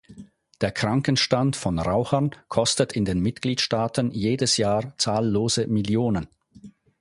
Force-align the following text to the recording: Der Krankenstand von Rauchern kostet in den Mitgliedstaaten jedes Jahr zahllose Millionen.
Der 0.61 0.71
Krankenstand 0.71 1.55
von 1.55 1.77
Rauchern 1.77 2.31
kostet 2.49 2.91
in 2.93 3.05
den 3.05 3.19
Mitgliedstaaten 3.19 4.09
jedes 4.09 4.57
Jahr 4.57 4.95
zahllose 4.97 5.67
Millionen. 5.67 6.27